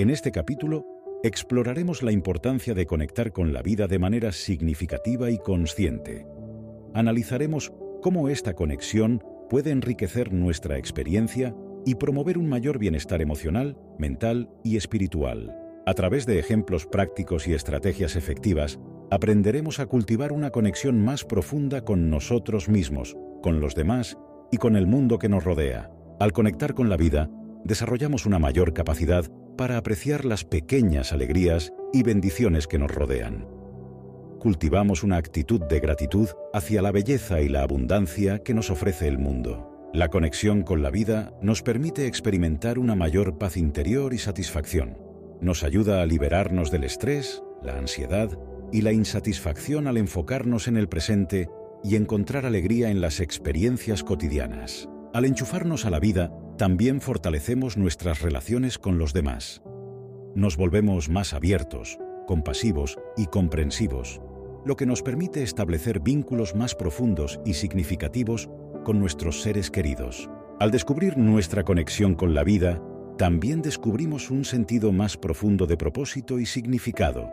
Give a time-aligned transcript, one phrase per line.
[0.00, 0.86] En este capítulo
[1.22, 6.26] exploraremos la importancia de conectar con la vida de manera significativa y consciente.
[6.94, 14.48] Analizaremos cómo esta conexión puede enriquecer nuestra experiencia y promover un mayor bienestar emocional, mental
[14.64, 15.54] y espiritual.
[15.84, 18.80] A través de ejemplos prácticos y estrategias efectivas,
[19.10, 24.16] aprenderemos a cultivar una conexión más profunda con nosotros mismos, con los demás
[24.50, 25.90] y con el mundo que nos rodea.
[26.18, 27.28] Al conectar con la vida,
[27.64, 29.30] desarrollamos una mayor capacidad
[29.60, 33.46] para apreciar las pequeñas alegrías y bendiciones que nos rodean.
[34.38, 39.18] Cultivamos una actitud de gratitud hacia la belleza y la abundancia que nos ofrece el
[39.18, 39.90] mundo.
[39.92, 44.96] La conexión con la vida nos permite experimentar una mayor paz interior y satisfacción.
[45.42, 48.30] Nos ayuda a liberarnos del estrés, la ansiedad
[48.72, 51.50] y la insatisfacción al enfocarnos en el presente
[51.84, 54.88] y encontrar alegría en las experiencias cotidianas.
[55.12, 59.62] Al enchufarnos a la vida, también fortalecemos nuestras relaciones con los demás.
[60.34, 64.20] Nos volvemos más abiertos, compasivos y comprensivos,
[64.66, 68.50] lo que nos permite establecer vínculos más profundos y significativos
[68.84, 70.28] con nuestros seres queridos.
[70.58, 72.78] Al descubrir nuestra conexión con la vida,
[73.16, 77.32] también descubrimos un sentido más profundo de propósito y significado.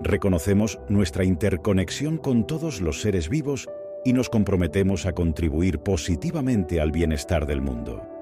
[0.00, 3.68] Reconocemos nuestra interconexión con todos los seres vivos
[4.02, 8.15] y nos comprometemos a contribuir positivamente al bienestar del mundo.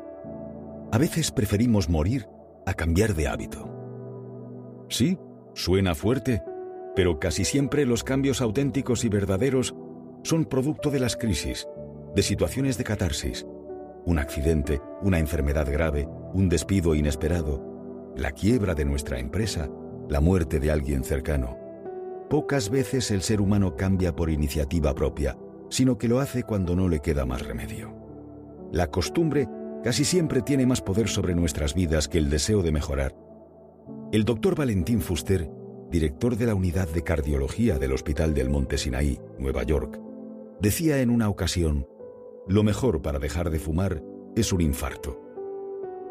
[0.94, 2.28] A veces preferimos morir
[2.66, 3.68] a cambiar de hábito.
[4.88, 5.18] Sí,
[5.52, 6.40] suena fuerte,
[6.94, 9.74] pero casi siempre los cambios auténticos y verdaderos
[10.22, 11.66] son producto de las crisis,
[12.14, 13.44] de situaciones de catarsis,
[14.04, 19.68] un accidente, una enfermedad grave, un despido inesperado, la quiebra de nuestra empresa,
[20.08, 21.58] la muerte de alguien cercano.
[22.30, 25.36] Pocas veces el ser humano cambia por iniciativa propia,
[25.70, 27.92] sino que lo hace cuando no le queda más remedio.
[28.70, 29.48] La costumbre
[29.84, 33.14] casi siempre tiene más poder sobre nuestras vidas que el deseo de mejorar.
[34.12, 35.50] El doctor Valentín Fuster,
[35.90, 40.00] director de la unidad de cardiología del Hospital del Monte Sinaí, Nueva York,
[40.58, 41.86] decía en una ocasión,
[42.48, 44.02] lo mejor para dejar de fumar
[44.34, 45.20] es un infarto.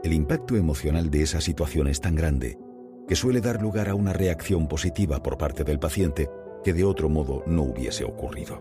[0.03, 2.59] El impacto emocional de esa situación es tan grande
[3.07, 6.29] que suele dar lugar a una reacción positiva por parte del paciente
[6.63, 8.59] que de otro modo no hubiese ocurrido.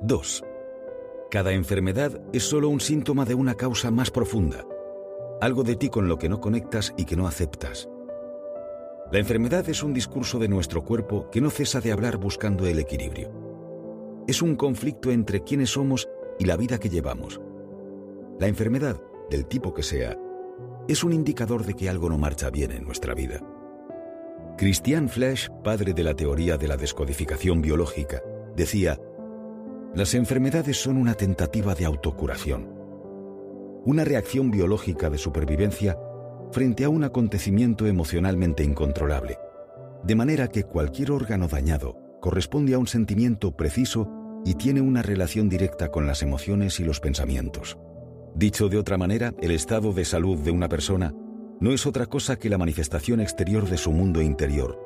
[0.00, 0.44] 2.
[1.30, 4.64] Cada enfermedad es solo un síntoma de una causa más profunda,
[5.40, 7.88] algo de ti con lo que no conectas y que no aceptas.
[9.12, 12.78] La enfermedad es un discurso de nuestro cuerpo que no cesa de hablar buscando el
[12.78, 13.46] equilibrio
[14.26, 17.40] es un conflicto entre quiénes somos y la vida que llevamos.
[18.40, 19.00] La enfermedad,
[19.30, 20.16] del tipo que sea,
[20.88, 23.40] es un indicador de que algo no marcha bien en nuestra vida.
[24.58, 28.22] Christian Flesch, padre de la teoría de la descodificación biológica,
[28.56, 28.98] decía,
[29.96, 32.68] las enfermedades son una tentativa de autocuración,
[33.86, 35.98] una reacción biológica de supervivencia
[36.52, 39.38] frente a un acontecimiento emocionalmente incontrolable,
[40.04, 44.06] de manera que cualquier órgano dañado corresponde a un sentimiento preciso
[44.44, 47.78] y tiene una relación directa con las emociones y los pensamientos.
[48.34, 51.14] Dicho de otra manera, el estado de salud de una persona
[51.58, 54.78] no es otra cosa que la manifestación exterior de su mundo interior,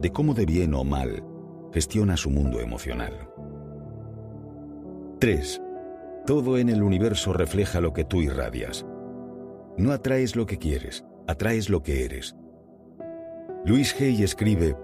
[0.00, 1.24] de cómo de bien o mal
[1.72, 3.28] gestiona su mundo emocional.
[5.20, 5.60] 3.
[6.26, 8.86] Todo en el universo refleja lo que tú irradias.
[9.76, 12.36] No atraes lo que quieres, atraes lo que eres.
[13.64, 14.76] Luis Hay escribe,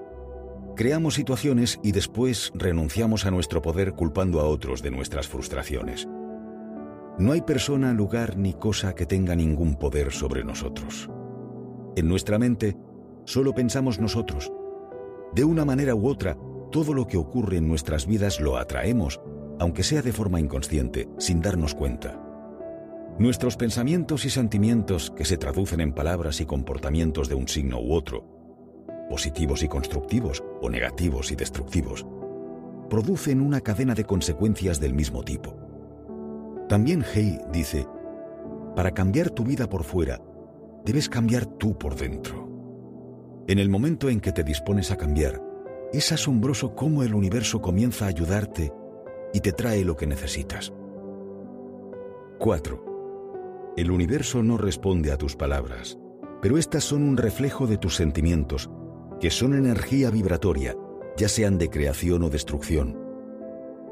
[0.75, 6.09] Creamos situaciones y después renunciamos a nuestro poder culpando a otros de nuestras frustraciones.
[7.17, 11.09] No hay persona, lugar ni cosa que tenga ningún poder sobre nosotros.
[11.95, 12.77] En nuestra mente
[13.25, 14.53] solo pensamos nosotros.
[15.33, 16.37] De una manera u otra,
[16.73, 19.21] todo lo que ocurre en nuestras vidas lo atraemos,
[19.59, 22.21] aunque sea de forma inconsciente, sin darnos cuenta.
[23.19, 27.93] Nuestros pensamientos y sentimientos, que se traducen en palabras y comportamientos de un signo u
[27.95, 28.25] otro,
[29.09, 32.05] positivos y constructivos o negativos y destructivos,
[32.91, 35.57] producen una cadena de consecuencias del mismo tipo.
[36.69, 37.87] También Hay dice,
[38.75, 40.21] para cambiar tu vida por fuera,
[40.85, 42.49] debes cambiar tú por dentro.
[43.47, 45.41] En el momento en que te dispones a cambiar,
[45.93, 48.73] es asombroso cómo el universo comienza a ayudarte
[49.35, 50.73] y te trae lo que necesitas.
[52.39, 53.75] 4.
[53.77, 55.99] El universo no responde a tus palabras,
[56.41, 58.71] pero estas son un reflejo de tus sentimientos
[59.21, 60.77] que son energía vibratoria,
[61.17, 62.97] ya sean de creación o destrucción.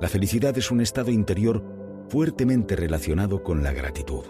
[0.01, 1.65] La felicidad es un estado interior
[2.09, 4.25] fuertemente relacionado con la gratitud.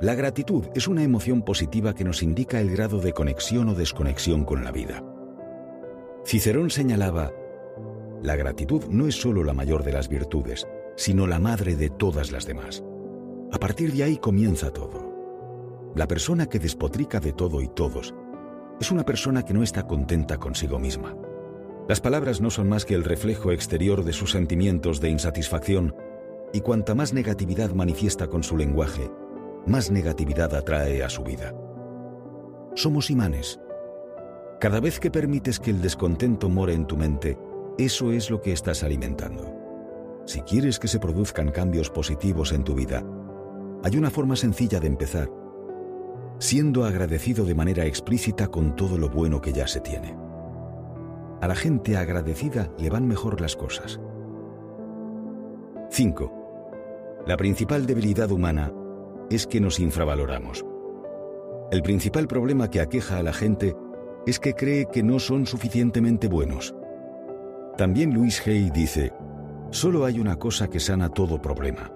[0.00, 4.44] La gratitud es una emoción positiva que nos indica el grado de conexión o desconexión
[4.44, 5.04] con la vida.
[6.24, 7.32] Cicerón señalaba,
[8.24, 10.66] la gratitud no es solo la mayor de las virtudes,
[10.96, 12.82] sino la madre de todas las demás.
[13.52, 15.92] A partir de ahí comienza todo.
[15.94, 18.14] La persona que despotrica de todo y todos
[18.80, 21.14] es una persona que no está contenta consigo misma.
[21.86, 25.94] Las palabras no son más que el reflejo exterior de sus sentimientos de insatisfacción
[26.54, 29.10] y cuanta más negatividad manifiesta con su lenguaje,
[29.66, 31.54] más negatividad atrae a su vida.
[32.74, 33.60] Somos imanes.
[34.60, 37.36] Cada vez que permites que el descontento more en tu mente,
[37.78, 39.52] eso es lo que estás alimentando.
[40.26, 43.04] Si quieres que se produzcan cambios positivos en tu vida,
[43.82, 45.28] hay una forma sencilla de empezar,
[46.38, 50.16] siendo agradecido de manera explícita con todo lo bueno que ya se tiene.
[51.40, 54.00] A la gente agradecida le van mejor las cosas.
[55.90, 57.24] 5.
[57.26, 58.72] La principal debilidad humana
[59.30, 60.64] es que nos infravaloramos.
[61.70, 63.74] El principal problema que aqueja a la gente
[64.26, 66.74] es que cree que no son suficientemente buenos.
[67.76, 69.12] También Luis Hay dice,
[69.70, 71.90] solo hay una cosa que sana todo problema,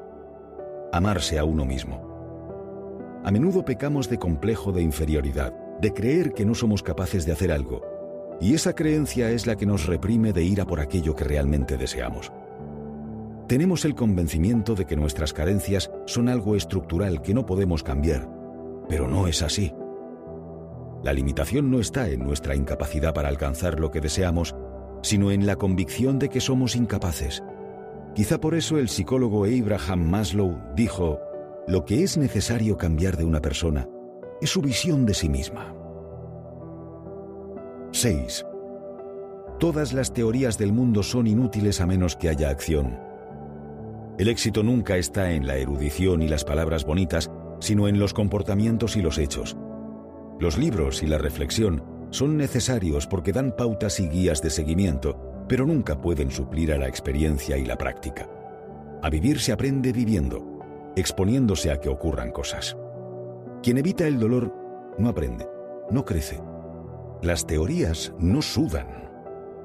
[0.93, 3.21] amarse a uno mismo.
[3.25, 7.53] A menudo pecamos de complejo de inferioridad, de creer que no somos capaces de hacer
[7.53, 7.83] algo,
[8.41, 11.77] y esa creencia es la que nos reprime de ir a por aquello que realmente
[11.77, 12.33] deseamos.
[13.47, 18.29] Tenemos el convencimiento de que nuestras carencias son algo estructural que no podemos cambiar,
[18.89, 19.73] pero no es así.
[21.05, 24.57] La limitación no está en nuestra incapacidad para alcanzar lo que deseamos,
[25.03, 27.43] sino en la convicción de que somos incapaces.
[28.15, 31.21] Quizá por eso el psicólogo Abraham Maslow dijo,
[31.67, 33.89] lo que es necesario cambiar de una persona
[34.41, 35.75] es su visión de sí misma.
[37.93, 38.45] 6.
[39.59, 42.99] Todas las teorías del mundo son inútiles a menos que haya acción.
[44.19, 47.31] El éxito nunca está en la erudición y las palabras bonitas,
[47.61, 49.57] sino en los comportamientos y los hechos.
[50.39, 55.67] Los libros y la reflexión son necesarios porque dan pautas y guías de seguimiento, pero
[55.67, 58.29] nunca pueden suplir a la experiencia y la práctica.
[59.03, 62.77] A vivir se aprende viviendo, exponiéndose a que ocurran cosas.
[63.63, 64.55] Quien evita el dolor
[64.99, 65.47] no aprende,
[65.91, 66.41] no crece.
[67.23, 69.09] Las teorías no sudan,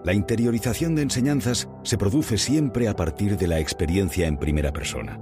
[0.04, 5.18] la interiorización de enseñanzas se produce siempre a partir de la experiencia en primera persona.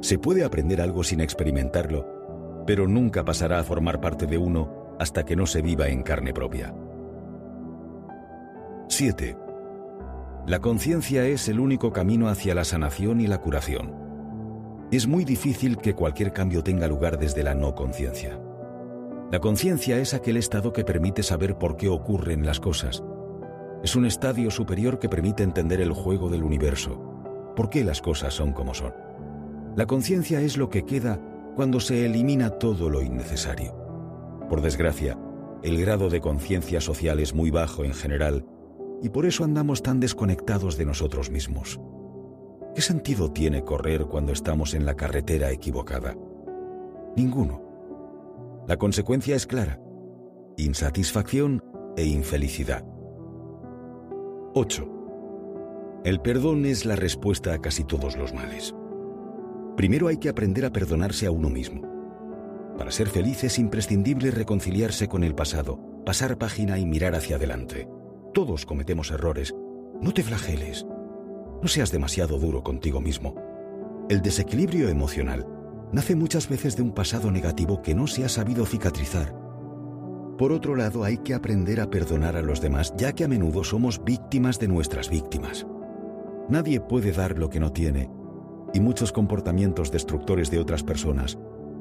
[0.00, 5.24] Se puede aprender algo sin experimentarlo, pero nunca pasará a formar parte de uno hasta
[5.24, 6.72] que no se viva en carne propia.
[8.86, 9.36] 7.
[10.46, 13.92] La conciencia es el único camino hacia la sanación y la curación.
[14.92, 18.40] Es muy difícil que cualquier cambio tenga lugar desde la no conciencia.
[19.32, 23.02] La conciencia es aquel estado que permite saber por qué ocurren las cosas
[23.82, 28.34] es un estadio superior que permite entender el juego del universo, por qué las cosas
[28.34, 28.92] son como son.
[29.74, 31.18] La conciencia es lo que queda
[31.56, 33.79] cuando se elimina todo lo innecesario.
[34.50, 35.16] Por desgracia,
[35.62, 38.44] el grado de conciencia social es muy bajo en general
[39.00, 41.80] y por eso andamos tan desconectados de nosotros mismos.
[42.74, 46.16] ¿Qué sentido tiene correr cuando estamos en la carretera equivocada?
[47.16, 47.62] Ninguno.
[48.66, 49.80] La consecuencia es clara.
[50.56, 51.62] Insatisfacción
[51.96, 52.84] e infelicidad.
[54.54, 56.02] 8.
[56.04, 58.74] El perdón es la respuesta a casi todos los males.
[59.76, 61.99] Primero hay que aprender a perdonarse a uno mismo.
[62.80, 67.86] Para ser feliz es imprescindible reconciliarse con el pasado, pasar página y mirar hacia adelante.
[68.32, 69.54] Todos cometemos errores.
[70.00, 70.86] No te flageles.
[71.60, 73.34] No seas demasiado duro contigo mismo.
[74.08, 75.46] El desequilibrio emocional
[75.92, 79.38] nace muchas veces de un pasado negativo que no se ha sabido cicatrizar
[80.38, 83.62] por otro lado, hay que aprender a perdonar a los demás, ya que a menudo
[83.62, 85.66] somos víctimas de nuestras víctimas.
[86.48, 88.08] Nadie puede dar lo que no tiene,
[88.72, 91.36] y muchos comportamientos destructores de otras personas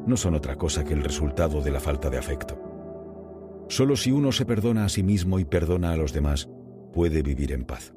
[0.10, 2.58] no son otra cosa que el resultado de la falta de afecto.
[3.70, 6.50] Solo si uno se perdona a sí mismo y perdona a los demás,
[6.92, 7.94] puede vivir en paz.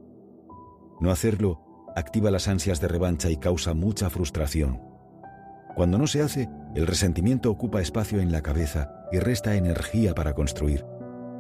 [1.01, 1.61] No hacerlo
[1.97, 4.81] activa las ansias de revancha y causa mucha frustración.
[5.75, 10.35] Cuando no se hace, el resentimiento ocupa espacio en la cabeza y resta energía para
[10.35, 10.85] construir.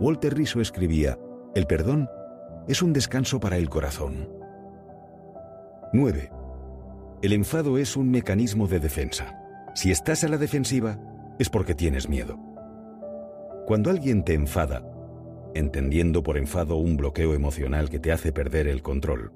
[0.01, 1.19] Walter Riso escribía,
[1.55, 2.09] el perdón
[2.69, 4.29] es un descanso para el corazón.
[5.93, 6.31] 9.
[7.21, 9.42] El enfado es un mecanismo de defensa.
[9.75, 10.99] Si estás a la defensiva,
[11.39, 12.39] es porque tienes miedo.
[13.67, 14.85] Cuando alguien te enfada,
[15.55, 19.33] entendiendo por enfado un bloqueo emocional que te hace perder el control,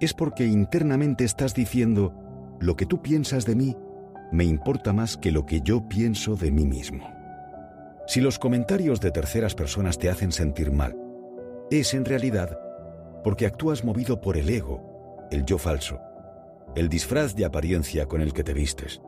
[0.00, 2.12] es porque internamente estás diciendo,
[2.60, 3.76] lo que tú piensas de mí
[4.32, 7.08] me importa más que lo que yo pienso de mí mismo.
[8.06, 10.96] Si los comentarios de terceras personas te hacen sentir mal,
[11.70, 12.58] es en realidad
[13.22, 16.00] porque actúas movido por el ego, el yo falso,
[16.74, 19.00] el disfraz de apariencia con el que te vistes.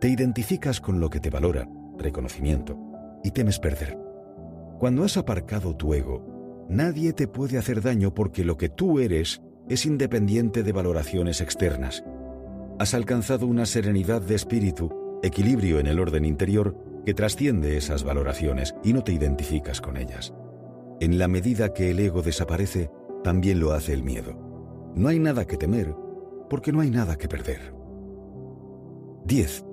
[0.00, 2.78] Te identificas con lo que te valora, reconocimiento,
[3.24, 3.98] y temes perder.
[4.78, 9.40] Cuando has aparcado tu ego, nadie te puede hacer daño porque lo que tú eres
[9.68, 12.04] es independiente de valoraciones externas.
[12.78, 16.76] Has alcanzado una serenidad de espíritu, equilibrio en el orden interior
[17.06, 20.34] que trasciende esas valoraciones y no te identificas con ellas.
[21.00, 22.90] En la medida que el ego desaparece,
[23.24, 24.92] también lo hace el miedo.
[24.94, 25.94] No hay nada que temer,
[26.50, 27.74] porque no hay nada que perder.
[29.24, 29.64] 10.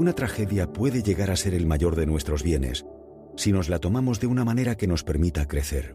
[0.00, 2.86] Una tragedia puede llegar a ser el mayor de nuestros bienes
[3.36, 5.94] si nos la tomamos de una manera que nos permita crecer.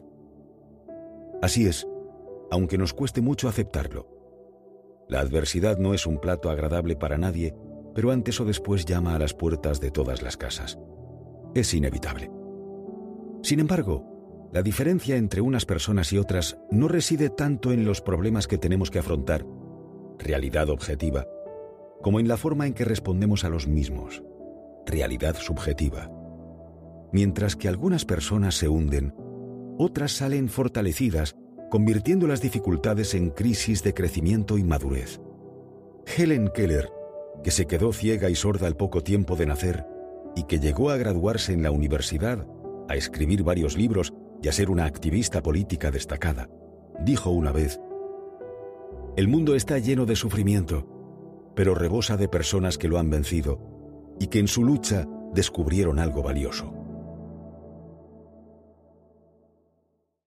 [1.41, 1.87] Así es,
[2.51, 4.07] aunque nos cueste mucho aceptarlo.
[5.09, 7.55] La adversidad no es un plato agradable para nadie,
[7.95, 10.77] pero antes o después llama a las puertas de todas las casas.
[11.55, 12.29] Es inevitable.
[13.41, 18.45] Sin embargo, la diferencia entre unas personas y otras no reside tanto en los problemas
[18.45, 19.47] que tenemos que afrontar,
[20.19, 21.25] realidad objetiva,
[22.05, 24.21] como en la forma en que respondemos a los mismos,
[24.85, 26.11] realidad subjetiva.
[27.11, 29.15] Mientras que algunas personas se hunden,
[29.79, 31.35] otras salen fortalecidas,
[31.71, 35.19] convirtiendo las dificultades en crisis de crecimiento y madurez.
[36.05, 36.91] Helen Keller,
[37.43, 39.87] que se quedó ciega y sorda al poco tiempo de nacer
[40.35, 42.45] y que llegó a graduarse en la universidad,
[42.87, 46.51] a escribir varios libros y a ser una activista política destacada,
[47.03, 47.79] dijo una vez,
[49.17, 50.94] El mundo está lleno de sufrimiento,
[51.55, 53.59] pero rebosa de personas que lo han vencido
[54.19, 56.84] y que en su lucha descubrieron algo valioso.